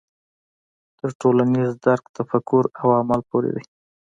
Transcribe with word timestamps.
تر 0.97 1.09
ټولنیز 1.21 1.71
درک 1.85 2.03
تفکر 2.17 2.63
او 2.81 2.87
عمل 2.99 3.21
پورې 3.29 3.49
دی. 3.55 3.63